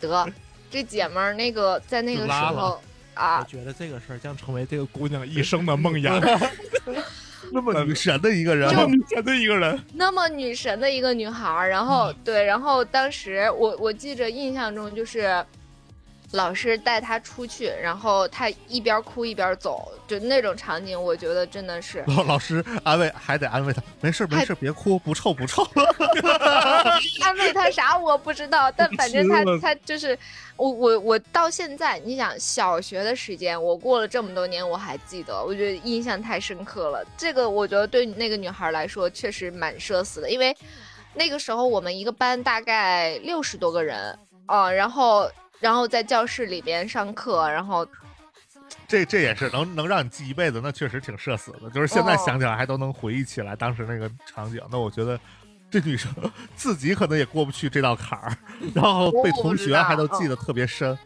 [0.00, 0.26] 得，
[0.70, 2.80] 这姐们儿那个在那个时候
[3.12, 6.18] 啊我，觉得这个事儿将成为这个姑娘一生的梦魇。
[7.52, 15.44] 那么女神的一个人， 那么女神的一个人，那么女神的一个女孩儿，然后对，然后当时我我记着印象中就是。
[16.32, 25.66] 老师带她出去，然后她一边哭一边走，就那种场景，我觉得真的是老老师安慰还得安慰他，没事没事，别哭，不臭不臭。
[27.22, 30.18] 安慰他啥我不知道，但反正他吃了 他就是
[30.56, 37.02] 我我我到现在，你想小学的时间，我过了这么多年，我还记得，我觉得印象太深刻了。
[37.16, 40.54] 这个我觉得对那个女孩来说确实蛮社死的，因为
[41.14, 47.86] 那个时候我们一个班大概六十多个人啊、然后然后在教室里边上课，然后
[48.86, 51.70] 这这也是能能让你记一辈子，那确实挺社死的。
[51.70, 54.60] 就是现在想起来还都能回忆起来当时那个场景。
[54.70, 55.18] 那我觉得
[55.70, 56.12] 这女生
[56.54, 58.36] 自己可能也过不去这道坎儿，
[58.74, 60.96] 然后被同学还都记得特别深。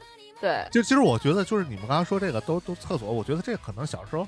[0.40, 4.26] 对就其实我觉得，就是你们刚刚说这个都都厕所，我觉得这可能小时候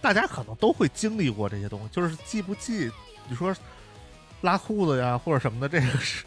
[0.00, 2.90] 大家可能都会经历过这些东西，就是记不记，
[3.28, 3.54] 你说
[4.40, 6.24] 拉裤子呀或者什么的，这个是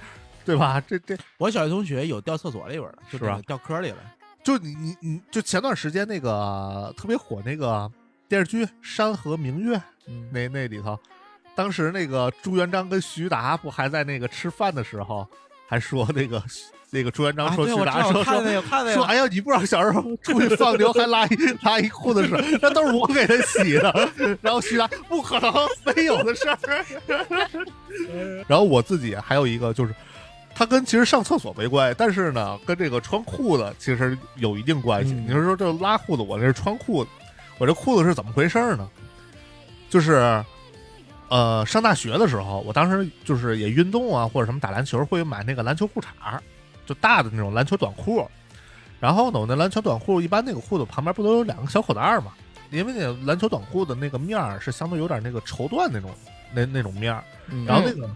[0.47, 0.81] 对吧？
[0.87, 3.97] 这这我小学同学有掉厕所里边的，就是吧那个掉坑里了。
[4.43, 7.91] 就你你你就前段时间那个特别火那个
[8.29, 9.75] 电视剧《山河明月》
[10.07, 10.97] 嗯，那那里头，
[11.53, 15.27] 当时那个朱元璋跟徐达不还在那个吃饭的时候，
[15.67, 16.41] 还说那个
[16.89, 24.09] 那个朱元璋啊，说徐达说说说，个，哎呀，你不知道小时候出去放牛还拉一拉一裤子屎，那都是我给他洗的。
[24.41, 26.57] 然后徐达不可能没有的事儿。
[28.47, 29.93] 然后我自己还有一个就是，
[30.57, 35.13] 他跟其实上厕所没关系，但是呢，跟这个穿裤子其实有一定关系。
[35.13, 37.11] 嗯你是说这拉裤子，我这是穿裤子，
[37.59, 38.89] 我这裤子是怎么回事儿呢？
[39.89, 40.43] 就是。
[41.29, 46.39] 呃，上大学的时候，我当时就是也运动啊，或者什么打篮球，会买那个篮球裤衩，
[46.85, 48.25] 就大的那种篮球短裤。
[48.97, 52.31] 然后呢，我那篮球短裤一般那个裤子旁边不都有两个小口袋儿嘛？
[52.71, 56.11] 因为那个篮球短裤的那个面儿是相对有点那个绸缎那种
[56.53, 58.09] 那那种面儿，嗯然后那个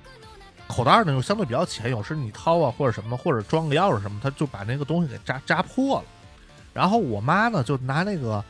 [0.72, 6.06] 口袋儿呢又相对比较浅，有时你掏啊或者什么，或者装个钥匙什么，他就把那个东西给扎扎破了。
[6.74, 8.44] 然后我妈呢就拿那个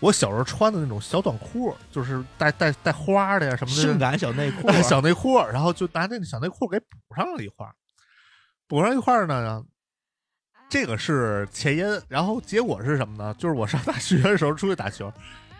[0.00, 7.74] 我小时候穿的那种小短裤，就是带带带花的呀什么的，性感小内裤， 啊小内裤，然后就拿那个小内裤给补上了一块儿，
[8.66, 9.62] 补上一块儿呢，
[10.68, 13.34] 这个是前因，然后结果是什么呢？
[13.38, 15.12] 就是我上大学的时候出去打球，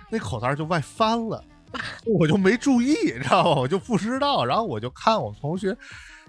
[0.09, 1.45] 那口袋就外翻了，
[2.05, 3.61] 我就没注意，你知道吗？
[3.61, 5.77] 我就不知道，然后我就看我们同学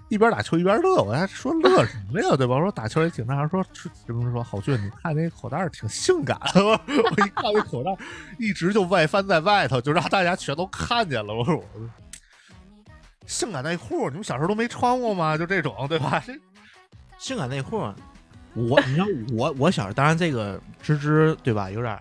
[0.08, 2.54] 一边打球一边乐，我还说乐什么呀，对吧？
[2.54, 3.64] 我说打球也挺那样，说
[4.06, 6.74] 什么说郝俊，你看那口袋挺性感， 我
[7.24, 7.90] 一看那口袋
[8.38, 11.34] 一直就外翻在外头，就让大家全都看见了。
[11.34, 11.64] 我说我
[13.26, 15.36] 性感内裤，你们小时候都没穿过吗？
[15.38, 16.22] 就这种，对吧？
[17.18, 17.82] 性感内裤。
[18.54, 21.98] 我，你知道我我小时候，当然这个芝芝对吧，有点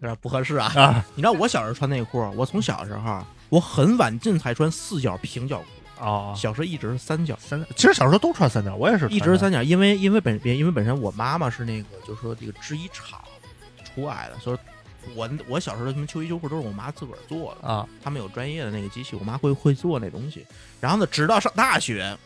[0.00, 0.72] 有点不合适啊。
[0.76, 13.20] 啊你知道我小时候穿内裤，我从小时候我很晚进才穿四角平角裤，哦，小时候一直是三角，三角，其实小时候都穿三角，我也是一直是三角，因为因为本因为本身我妈妈是那个就是说这个制衣厂
[13.82, 14.58] 出来的，所以
[15.14, 20.46] 我我小时候什么秋衣秋裤都是我妈自个儿做的，啊他们有专业的那个机器，我妈会会做那东西。
[20.80, 22.16] 然后呢，直到上大学，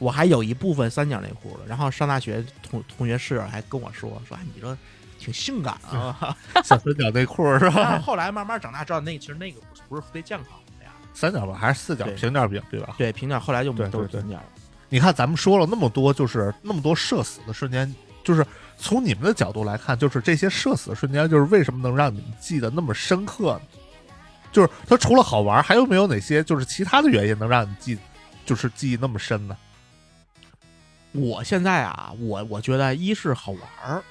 [0.00, 1.60] 我还有一部分三角内裤了。
[1.68, 4.76] 然后上大学同同学室友还跟我说说，哎，你这
[5.16, 6.36] 挺性感啊。
[6.64, 7.98] 小 三角内裤是然后吧？
[8.00, 10.90] 后来慢慢长大知道那其实那个不是特别健康的呀。
[11.14, 12.96] 三角吧，还是四角平角比较对吧？
[12.98, 14.42] 对，平角后来就都是平角。
[14.88, 18.44] 你看咱们说了那么多，就是那么多社死的瞬间，就是
[18.76, 23.60] 从你们的角度来看，就是这些社死的瞬间，就是为什么能让你们记得那么深刻呢？
[24.50, 27.96] 就是它除了好玩，还有没有哪些就是其他的原因能让你记，
[28.44, 29.56] 就是记忆那么深呢？
[31.12, 34.02] 我现在啊，我我觉得一是好玩儿，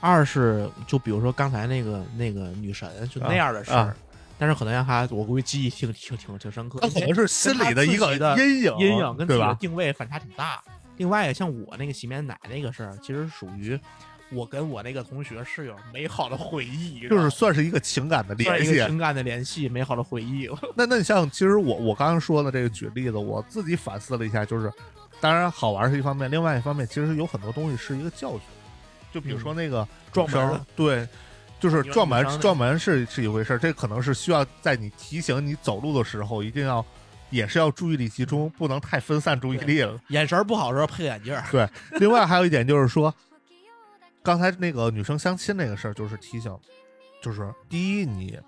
[0.00, 3.76] 二是就比如说刚才那个那个女神就那样的事儿。
[3.76, 3.96] 啊
[4.36, 6.80] 但是可能让他，我估计记忆挺挺挺挺深刻。
[6.82, 9.34] 它可能是心里的一个阴影，阴影跟自？
[9.34, 10.60] 己的定位反差挺大。
[10.96, 13.78] 另外，像我那个洗面奶那个事儿，其实属于
[14.32, 18.84] 我跟我那个同学室友美好的回忆，就是算是一个情感的联系。
[18.84, 20.50] 情感的联系，美好的回忆。
[20.74, 24.70] 那那你像，其实我我刚刚说的这个举例子，我自己反思了一下，就是
[25.24, 28.40] 当然好玩是一方面，另外一方面其实有很多东西是一个教训。
[29.10, 31.08] 就比如说那个撞门儿，对，
[31.58, 36.84] 就是撞门撞门是是一回事儿，这可能是需要在你提醒你走路的时候，一定要
[37.30, 39.98] 也是要注意力集中，不能太分散注意力了。
[40.08, 41.42] 眼神儿不好的时候配个眼镜儿。
[41.50, 41.66] 对，
[41.98, 43.14] 另外还有一点就是说，
[44.22, 46.54] 刚才那个女生相亲那个事儿，就是提醒，
[47.22, 48.38] 就是第一，你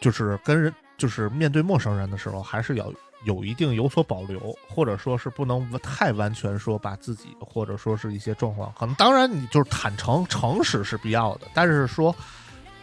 [0.00, 2.90] 就是跟人就是面对陌生人的时候，还是要
[3.24, 12.14] 有一定有所保留，或者说是不能太完全说把自己或者说是一些状况，可能当然你就是坦诚诚实是必要的，但是说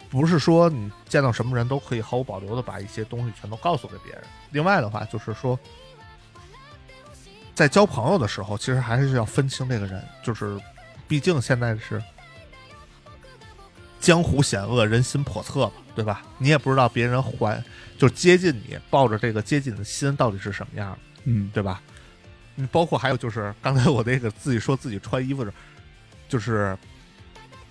[0.09, 4.23] 不是说你见到什么人都可以毫无保留的把一些东西全都告诉给别人。
[4.51, 5.57] 另外的话就是说。
[7.53, 10.59] 在交朋友的时候，其实还是要分清这个人，就是，
[11.07, 12.01] 毕竟现在是
[14.01, 16.23] 江湖险恶，人心叵测嘛，对吧？
[16.39, 17.63] 你也不知道别人怀
[17.97, 21.79] 就是接近你，抱着这个接近的心到底是什么样的，嗯，对吧？
[22.55, 25.53] 嗯，包括还有就是刚才我那个自己说自己穿衣服的，
[26.27, 26.77] 就是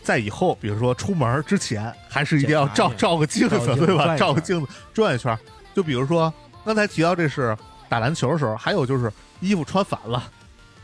[0.03, 4.17] 在以后，比如说出门之前，还是一定要照照个镜子，对吧？
[4.17, 5.37] 照个镜子转一圈。
[5.75, 6.33] 就比如说
[6.65, 7.57] 刚才提到这是
[7.89, 10.31] 打篮球的时候，还有就是衣服穿反了，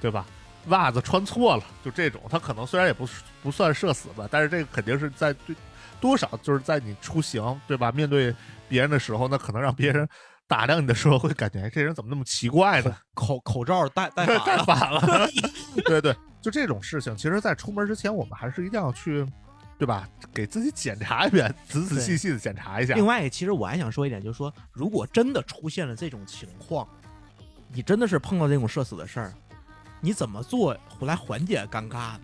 [0.00, 0.26] 对吧？
[0.66, 5.54] 袜子穿错了，就这种，他可能虽然也不是不算社死吧，但是这个肯定是在对
[6.00, 7.90] 多少就是在你出行对吧？
[7.92, 8.34] 面对
[8.68, 10.08] 别人的时候，那可能让别人
[10.46, 12.96] 打量你的时候，会感觉哎这人怎么那么奇怪呢？
[13.14, 15.00] 口口罩戴戴太反了。
[15.00, 15.28] 反了，
[15.86, 19.26] 对对，就这种事情，其实，在出门之前，我们还是一定要去，
[19.78, 20.08] 对吧？
[20.34, 22.94] 给自己检查一遍，仔仔细细的检查一下。
[22.94, 26.86] 另外，其实我还想说一点，就是说，如果真的出现了这种情况，
[27.72, 29.32] 你真的是碰到这种社死的事儿，
[30.00, 32.20] 你怎么做来缓解尴尬呢？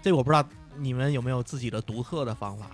[0.00, 0.44] 这我不知道
[0.76, 2.66] 你们有没有自己的独特的方法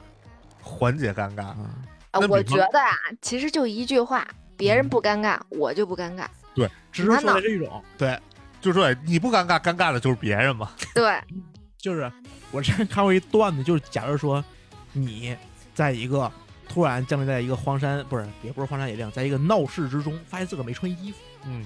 [0.61, 1.71] 缓解尴尬，啊？
[2.11, 6.27] 啊，我觉得啊，其实就一句话，别人不尴尬，我就不尴尬。
[6.55, 8.21] 对只是说的是一种，对，
[8.61, 10.71] 就是说你不尴尬，尴尬的就是别人嘛。
[10.95, 11.21] 对，
[11.77, 12.11] 就是
[12.53, 14.45] 我之前看过一段子，就是假如说
[14.93, 15.37] 你
[15.75, 16.31] 在一个
[16.69, 21.65] 突然降临在一个荒山，不是也不是荒山野岭，在一个闹市之中，发现自个儿没穿衣服，嗯，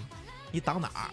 [0.50, 1.10] 你挡哪儿？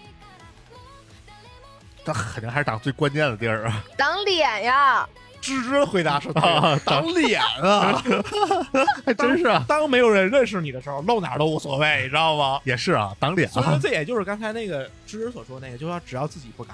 [2.06, 3.84] 这肯定还是挡最关键的地儿啊。
[3.98, 5.08] 挡脸呀，
[5.42, 8.02] 芝芝回答是挡啊，挡脸啊！
[9.06, 12.62] 还真是啊，当没有人认识你的时候，露哪儿都无所谓，你知道吗？
[12.64, 13.80] 也是啊，挡脸所以。
[13.82, 16.72] 这也就是刚才那个芝芝所说那个，就是说只要自己不尴尬，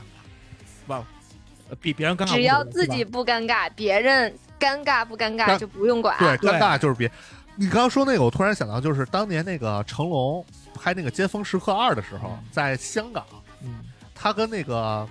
[0.87, 6.17] 不，呃比别人尴尬无所谓，只要自己不尴尬，别人尴尬不尴尬尴就不用管。
[6.19, 7.09] 对，对尴尬就是别。
[7.55, 13.25] 你刚刚说那个，我突然想到，就是当年那个成龙拍那个《尖峰时刻二》的时候嗯，在香港，
[13.61, 13.79] 嗯
[14.15, 15.07] 他跟那个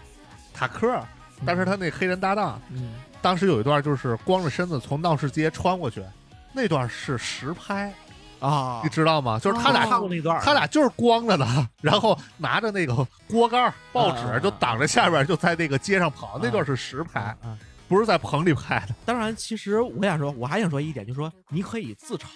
[0.60, 1.02] 塔克，
[1.46, 2.92] 但是他那黑人搭档，嗯
[3.22, 6.02] 当时有一段就是光着身子从闹市街穿过去，
[6.52, 7.90] 那段是实拍，
[8.40, 9.38] 啊你，知道吗？
[9.38, 11.46] 就是他俩、看过那段，他俩就是光着的，
[11.80, 12.94] 然后拿着那个
[13.26, 17.56] 锅盖、报纸就挡着下边，就在那个街上跑，那段是实拍，啊。
[17.88, 18.94] 不是在棚里拍的。
[19.04, 22.26] 当然，其实我想说，我还想说一点，就是说你可以自嘲，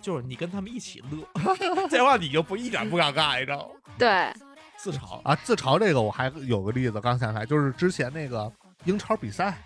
[0.00, 1.26] 就是你跟他们一起乐，
[1.90, 3.74] 这话你就不一点不尴尬，你知道吗？
[3.98, 4.32] 对，
[4.82, 8.50] 自嘲啊，自嘲这个我还有个例子，刚想起来，就是之前那个
[8.84, 9.56] 英超比赛，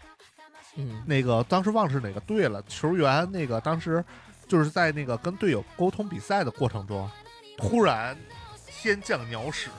[0.76, 4.04] 嗯那个当时忘是哪个队了，球员那个当时
[4.46, 7.10] 就是在那个跟队友沟通比赛的过程中，
[7.56, 8.14] 突然
[8.66, 9.70] 天降鸟屎，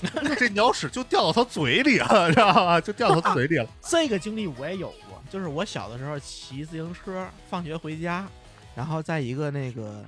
[0.38, 2.80] 这鸟屎就掉到他嘴里了，知道吗？
[2.80, 3.68] 就掉到他嘴里了。
[3.86, 8.26] 这个经历我也有过，就是我小的时候骑自行车放学回家，
[8.74, 10.02] 然后在一个那个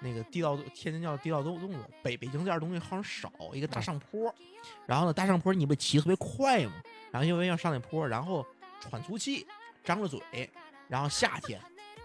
[0.00, 4.34] 那个地道天津叫地道洞洞子，北北京这样东西好像少，一个大上坡，
[4.86, 6.72] 然后呢大上坡你不骑特别快嘛，
[7.10, 8.46] 然后因为要上那坡，然后
[8.80, 9.46] 喘粗气，
[9.82, 10.48] 张着嘴，
[10.86, 11.60] 然后夏天，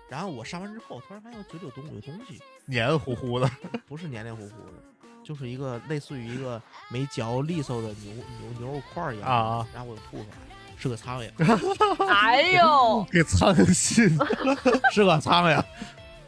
[0.10, 3.50] 然后我上完之后突然发现我嘴里有东有东西，黏糊糊的，
[3.88, 4.84] 不是黏黏糊糊的，
[5.24, 10.38] 就是一个类似于一个没嚼利索的牛牛牛肉块一样的啊，然后我就吐出来，
[10.78, 11.30] 是个苍蝇。
[12.10, 14.10] 哎呦，给苍蝇信。
[14.92, 15.64] 是个苍蝇。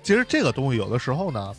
[0.05, 1.51] 其实这个东西有的时候呢，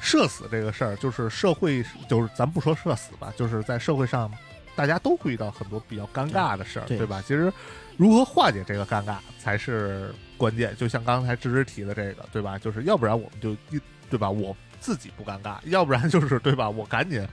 [0.00, 4.30] 社死这个事儿，就是社会，就是咱不说社死吧，就是在社会上，
[4.76, 7.22] 大家都会遇到很多比较尴尬的事儿，对对吧？
[7.26, 7.50] 其实
[7.96, 10.76] 如何化解这个尴尬才是关键。
[10.76, 12.58] 就像刚才芝芝提的这个，对吧？
[12.58, 14.28] 就是要不然我们就一，对吧？
[14.28, 16.68] 我自己不尴尬，要不然就是对吧？
[16.68, 17.26] 我赶紧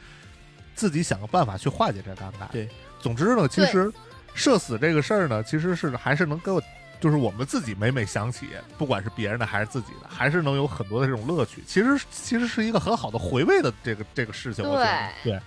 [0.76, 2.50] 自己想个办法去化解这尴尬。
[2.54, 2.70] 对，
[3.02, 3.92] 总之呢，其实
[4.34, 6.64] 社死这个事儿呢，其实是还是能给我。
[7.00, 11.64] 就是我们自己每每想起，不管是别人的还是自己的，还是能有很多的这种乐趣。
[11.68, 14.64] 其实其实是一个很好的回味的这个这个事情。
[14.66, 15.40] 我觉得对，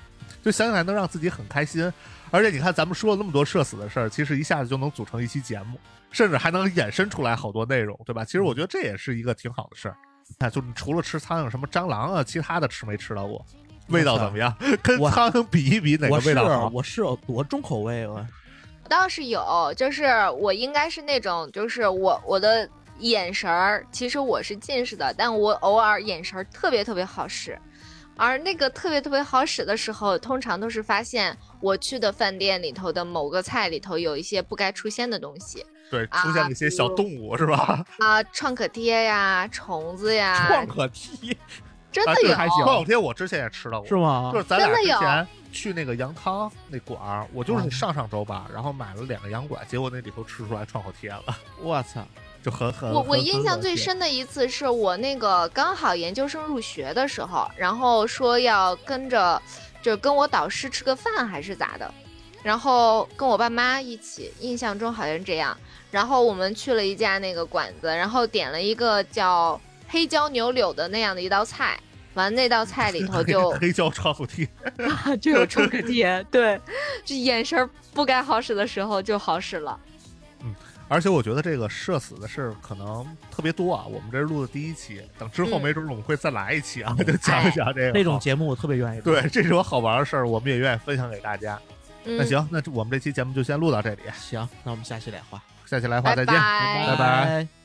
[0.42, 1.92] 就想起来能让自己很开心。
[2.30, 5.78] 而且你看，咱们说了那么多社死的事儿，其实一下子就能组成一期节目，
[6.12, 8.24] 甚至还能衍生出来好多内容，对吧？
[8.24, 9.96] 其实我觉得这也是一个挺好的事儿。
[10.38, 13.44] 啊，就你除了吃苍蝇，什么蟑螂啊，其他的吃没吃到过？
[13.88, 14.54] 味道怎么样？
[14.80, 16.70] 跟苍蝇比一比，哪个味道好？
[16.72, 18.24] 我是有多重口味啊？
[18.90, 20.04] 倒是有，就是
[20.38, 22.68] 我应该是那种，就是我我的
[22.98, 27.56] 眼神儿，其实我是近视的，但我偶尔眼神儿特别特别好使。
[28.16, 37.82] 而那个特别特别好使的时候，通常都是发现我去的饭店里头的某个菜里头有一些不该出现的东西对，啊出现了一些小动物，是吧？
[38.00, 41.40] 啊，创可贴呀、虫子呀，创可贴啊，
[41.90, 42.34] 真的有。
[42.34, 44.38] 创可贴我之前也吃到过，是吗就？
[44.38, 51.24] 是咱俩真的有之前去那个羊汤那馆儿，我就是嗯上上周吧，然后买了两个羊管，结果那里头吃出来创口贴了，
[51.60, 52.06] 我操！
[52.42, 52.90] 就很很。
[52.90, 53.76] 我我印象最。
[53.76, 59.40] 深的一次是我那个刚好研究生入学的时候，然后说要跟着，
[59.82, 61.92] 就跟我导师吃个饭还是咋的，
[62.42, 65.56] 然后跟我爸妈一起，印象中好像是这样。
[65.90, 71.78] 然后我们去了一家那个馆子，然后点了一个叫黑椒牛柳的那样的一道菜，
[72.14, 74.48] 完那道菜里头 就黑椒创口贴，
[75.20, 76.60] 就有创可贴，对，
[77.04, 79.78] 这眼神不该好使的时候就好使了。
[80.42, 80.54] 嗯
[80.88, 83.84] 而且我觉得这个社死的事儿可能特别多啊。
[83.86, 89.00] 我们这是录的第一期，等之后嗯没准我们会再来一期啊，就讲一讲这个好那种节目我特别愿意。
[89.02, 91.56] 对这种好玩的事儿，我们也愿意分享给大家。
[92.06, 96.34] 嗯，那，行，那我们这期节目就先录到这里，行，那我们下期来话，下期来话再见。
[96.34, 97.59] 拜拜拜。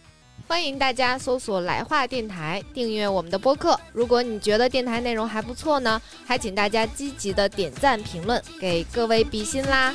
[0.48, 3.80] 欢迎大家搜索“来话电台”，订阅我们的播客。
[3.91, 9.91] 如果你觉得电台内容还不错呢，还请大家积极的点赞评论，给各位比心啦！